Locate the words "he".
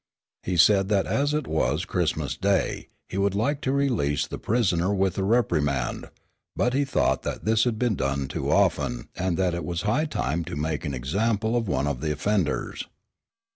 0.41-0.57, 3.07-3.19, 6.73-6.85